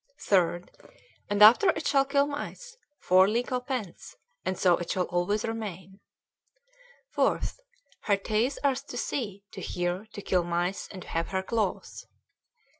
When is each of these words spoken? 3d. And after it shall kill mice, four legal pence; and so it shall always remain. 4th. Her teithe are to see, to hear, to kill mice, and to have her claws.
3d. 0.27 0.67
And 1.29 1.43
after 1.43 1.69
it 1.69 1.85
shall 1.85 2.05
kill 2.05 2.25
mice, 2.25 2.75
four 3.01 3.27
legal 3.27 3.59
pence; 3.61 4.15
and 4.43 4.57
so 4.57 4.75
it 4.77 4.89
shall 4.89 5.03
always 5.03 5.45
remain. 5.45 5.99
4th. 7.15 7.59
Her 8.05 8.17
teithe 8.17 8.57
are 8.63 8.73
to 8.73 8.97
see, 8.97 9.43
to 9.51 9.61
hear, 9.61 10.07
to 10.13 10.21
kill 10.23 10.43
mice, 10.43 10.87
and 10.91 11.03
to 11.03 11.07
have 11.09 11.27
her 11.27 11.43
claws. 11.43 12.07